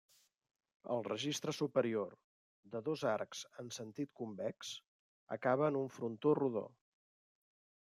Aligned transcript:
El 0.93 1.03
registre 1.07 1.53
superior, 1.57 2.15
de 2.77 2.81
dos 2.87 3.03
arcs 3.11 3.43
en 3.65 3.71
sentit 3.79 4.11
convex, 4.23 4.73
acaba 5.39 5.71
en 5.75 5.81
un 5.85 5.95
frontó 5.99 6.37
rodó. 6.43 6.67